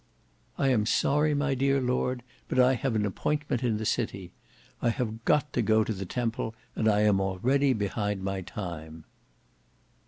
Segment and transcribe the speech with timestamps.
[0.57, 4.31] "I am sorry, my dear Lord, but I have an appointment in the city.
[4.81, 9.05] I have got to go to the Temple, and I am already behind my time."